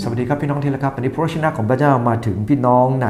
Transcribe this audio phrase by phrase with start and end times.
[0.00, 3.08] สวัสดีครับพี่น้องที่รักครับวันนี้พระชนะของพระเจ้ามาถึงพี่น้องใน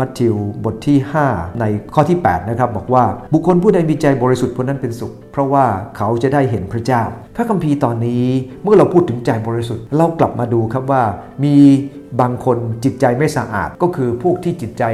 [0.00, 0.34] มัทธิว
[0.64, 1.64] บทที่ 5 ใน
[1.94, 5.64] ข้อที่ 8 นะครับ บอกว่าบุคคลผู้ใดมีใจบริสุทธิ์ผู้นั้นเป็นสุข เพราะว่า
[5.96, 7.02] เขาจะได้เห็นพระเจ้า
[7.36, 8.24] พระคัมภีร์ตอนนี้
[8.62, 11.02] เมื่อเราพูดถึงใจบริสุทธิ์ เรากลับมาดูครับว่า
[11.44, 11.56] มี
[12.20, 14.84] บางคนจิตใจไม่สะอาดก็คือพวกที่จิตใจ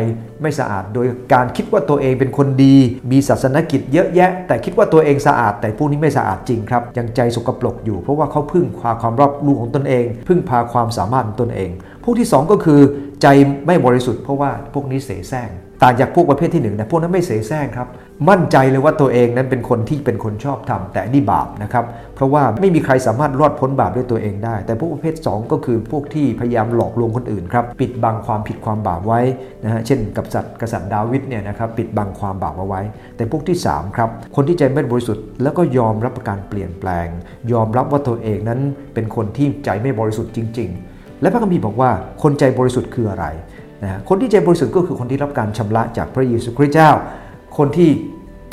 [0.42, 2.77] ไม่สะอาด โดยการคิดว่าตัวเองเป็นคนดี
[3.11, 11.70] มีศาสนกิจเยอะแยะ แต่คิดว่าตัวเองสะอาด แต่พวกนี้ไม่สะอาดจริงครับ ยังใจสกปรกอยู่เพราะว่าเขาพึ่งพาความรอบรู้ของตนเอง พึ่งพาความสามารถของตนเอง
[12.06, 12.80] พวกที่ 2 ก็คือ
[13.22, 13.26] ใจ
[13.66, 15.48] ไม่บริสุทธิ์เพราะว่าพวกนี้เสแสร้ง
[15.82, 17.88] ต่างจากพวกประเภทที่1นะพวกนั้นไม่เสแสร้งครับ
[18.29, 21.84] มั่นใจเลยว่าตัวเองนั้นเป็นคนที่เป็นคนชอบทำแต่นี่บาปนะครับ
[22.14, 29.20] เพราะว่าไม่มีใครสามารถรอดพ้นบาปด้วยตัวเองได้ แต่พวกประเภท 2 ก็คือพวกที่พยายามหลอกลวงคนอื่นครับ ปิดบังความผิดความบาปไว้
[29.64, 32.80] นะฮะเช่นกับสัตว์กษัตริย์ดาวิดเนี่ยนะครับปิดบังความบาปเอาไว้
[33.16, 37.08] แต่พวกที่3ครับคนที่ใจไม่บริสุทธิ์แล้วก็ยอมรับการเปลี่ยนแปลง
[37.52, 38.60] ยอมรับว่าตัวเองนั้น
[38.94, 41.91] เป็นคนที่ใจไม่บริสุทธิ์จริง ๆ และพระคัมภีร์บอกว่า
[42.22, 43.27] คนใจบริสุทธิ์คืออะไร
[43.82, 46.91] นะคนที่ใจบริสุทธิ์ก็คือคนที่รับการชำระจากพระเยซูคริสต์เจ้า
[47.58, 47.91] คนที่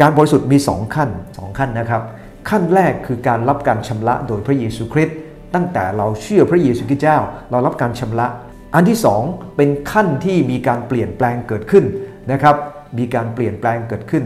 [0.01, 2.01] การบริสุทธิ์มี 2 ขั้น 2 ขั้นนะครับ
[2.49, 5.15] ขั้นแรกคือการรับการชำระโดยพระเยซูคริสต์
[5.53, 7.17] ตั้งแต่เราเชื่อพระเยซูคริสต์เจ้า
[7.51, 8.27] เรารับการชำระ
[8.75, 11.85] อันที่ 2 เป็นขั้นที่มีการเปลี่ยนแปลงเกิดขึ้น
[12.31, 12.55] นะครับ
[12.97, 14.23] มีการเปลี่ยนแปลงเกิดขึ้น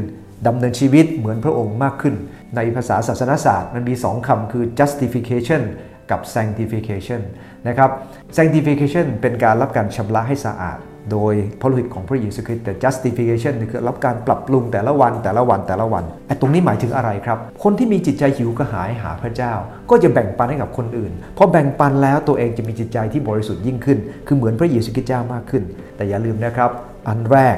[0.47, 2.15] ดำเนินชีวิตเหมือนพระองค์มากขึ้น
[2.55, 5.61] ในภาษาศาสนศาสตร์มันมี 2คำคือ justification
[6.11, 7.21] กับ sanctification
[7.67, 7.89] นะครับ
[8.37, 10.79] sanctification เป็นการรับการชำระให้สะอาด
[11.11, 19.53] โดยพระฤทธิ์ของพระเยซูคริสต์แต่ justification คือรับการปรับปรุงแต่ละวันแต่ละวันแต่ละวันไอ้ตรงนี้หมายถึงอะไรครับ คนที่มีจิตใจหิวกระหายหาพระเจ้า
[19.89, 23.97] ก็จะแบ่งปันให้กับคนอื่นพอแบ่งปันแล้วตัวเองจะมีจิตใจที่บริสุทธิ์ยิ่งขึ้น
[24.27, 25.63] คือเหมือนพระเยซูคริสต์เจ้ามากขึ้น
[25.97, 26.71] แต่อย่าลืมนะครับ
[27.07, 27.57] อันแรก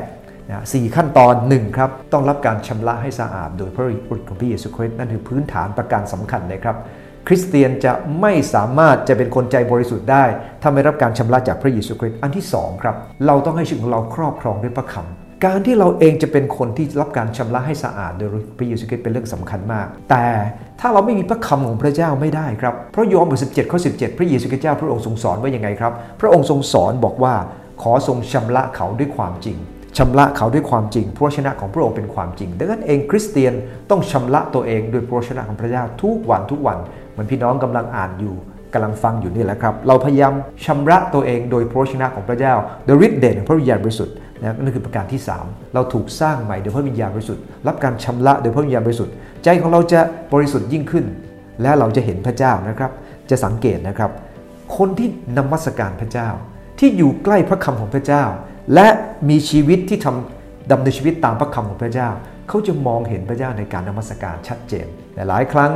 [0.50, 6.78] นะสี่ขั้นตอน1ครับต้องรับการชำระให้สะอาด โดยพระฤทธิ์ของพระเยซูคริสต์นั่นคือพื้นฐานประการสำคัญเลยครับ
[7.32, 10.26] คริสเตียนจะไม่สามารถจะเป็นคนใจบริสุทธิ์ได้
[10.62, 12.96] ถ้าไม่รับการชำระจากพระเยซูคริสต์อันที่2ครับ
[13.28, 20.26] เราต้องให้ชีวิตของเราครอบครองด้วยพระคำการที่เราเองจะเป็นคนที่รับการชำระให้สะอาดโดยพระเยซูคริสต์เป็นเรื่องสำคัญมาก แต่
[20.80, 27.34] ถ้าเราไม่มีพระคำของพระเจ้าไม่ได้ครับเพราะยอห์นบท17ข้อ17พระเยซูคริสต์เจ้าพระองค์ทรงสอนว่ายังไงครับ พระองค์ทรงสอนบอกว่า
[27.82, 29.58] ขอทรงชำระเขาด้วยความจริง
[30.00, 33.54] ชำระเขาด้วยความจริงพระชนะของพระองค์เป็นความจริง ดังนั้นเองคริสเตียน
[33.90, 36.78] ต้องชำระตัวเองโดยพระชนะของพระเจ้าทุกวันทุกวัน
[37.12, 38.36] เหมือนพี่น้องกำลังอ่านอยู่
[38.74, 40.34] กำลังฟังอยู่นี่แหละครับ เราพยายาม
[40.66, 42.54] ชำระตัวเองโดยพระชนะของพระเจ้า
[42.86, 50.02] โดยฤทธิ์เดชของพระวิญญาณบริสุทธิ์นะนั่นคือประการที่ 3 เราถูกสร้างใหม่โดยพระวิญญาณบริสุทธิ์รับการชำระโดยพระวิญญาณบริสุทธิ์ใจของเราจะ
[50.34, 51.06] บริสุทธิ์ยิ่งขึ้น
[51.62, 52.92] และเราจะเห็นพระเจ้านะครับ
[53.30, 54.12] จะสังเกตนะครับ
[54.78, 55.08] คนที่
[55.38, 56.30] นมัสการพระเจ้า
[56.80, 58.24] ที่อยู่ใกล้พระคำของพระเจ้า
[58.74, 58.88] และ
[59.30, 62.10] มีชีวิตที่ทำดำเนินชีวิตตามพระคำของพระเจ้า
[62.48, 65.72] เขาจะมองเห็นพระเจ้าในการนมัสการชัดเจนแต่หลายครั้ง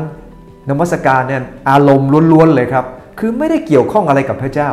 [0.69, 2.85] นมัสการเนี่ยอารมณ์ล้วนๆเลยครับ
[3.19, 4.69] คือไม่ได้เกี่ยวข้องอะไรกับพระเจ้า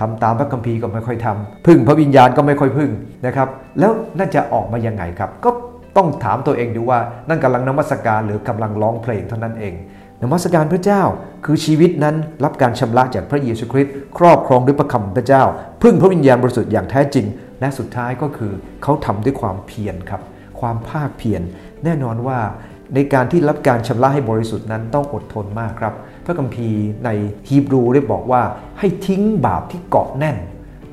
[0.00, 2.90] ทำตามพระคัมภีร์ก็ไม่ค่อยทำพึ่งพระวิญญาณก็ไม่ค่อยพึ่ง
[3.26, 5.50] นะครับ แล้วน่าจะออกมายังไงครับ ก็
[5.96, 6.98] ต้องถามตัวเองดูว่า
[7.28, 9.74] นั่นกำลังนมัสการหรือกำลังร้องเพลงเท่านั้นเอง
[10.22, 11.02] นมัสการพระเจ้า
[11.44, 15.42] คือชีวิตนั้นรับการชำระจากพระเยซูคริสต์ครอบครองด้วยพระคำพระเจ้า
[15.82, 17.26] พึ่งพระวิญญาณบริสุทธิ์อย่างแท้จริง
[17.60, 18.52] และสุดท้ายก็คือ
[18.82, 20.22] เขาทำด้วยความเพียรครับ
[20.60, 21.42] ความภาคเพียร
[21.84, 22.38] แน่นอนว่า
[22.94, 25.94] ในการที่รับการชำระให้บริสุทธิ์นั้นต้องอดทนมากครับ
[26.24, 27.10] พระคัมภีร์ใน
[27.48, 28.42] ฮีบรูได้บอกว่า
[28.78, 30.36] ให้ทิ้งบาปที่เกาะแน่น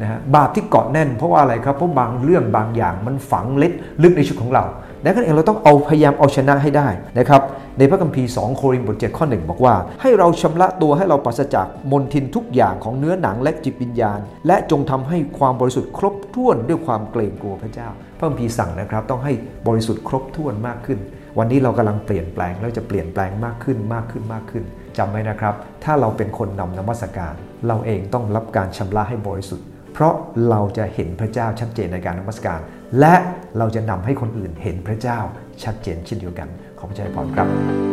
[0.01, 4.63] นะฮะบาปที่เกาะแน่นเพราะว่าอะไรครับ เพราะบางเรื่องบางอย่างมันฝังเล็ดลึกในชีวิตของเรา
[5.03, 6.87] นั้นเองเราต้องเอาพยายามเอาชนะให้ได้
[7.19, 7.41] นะครับ
[7.77, 17.87] ในพระคัมภีร์ 2 โครินธ์บท7ข้อ 1 บอกว่า ให้เราชำระตัวให้เราปราศจากมนทินทุกอย่างของเนื้อหนังและจิตวิญญาณ และจงทำให้ความบริสุทธิ์ครบถ้วนด้วยความเกรงกลัวพระเจ้า
[18.17, 19.33] พระคัมภีร์สั่งนะครับ ต้องให้
[19.67, 20.99] บริสุทธิ์ครบถ้วนมากขึ้น
[21.37, 24.63] วันนี้เรากำลังเปลี่ยนแปลงแล้วจะเปลี่ยนแปลงมากขึ้นมากขึ้นมากขึ้น
[24.97, 27.33] จำไว้นะครับ ถ้าเราเป็นคนนำนมัสการ
[27.67, 30.13] เราเองต้องรับการชำระให้บริสุทธิ์ เพราะ
[30.49, 32.59] เราจะเห็นพระเจ้าชัดเจนในการนมัสการ
[32.99, 33.15] และ
[33.57, 35.19] เราจะนำให้คนอื่นเห็นพระเจ้า
[35.63, 37.92] ชัดเจนเช่นเดียวกันขอพระเจ้าพรครับ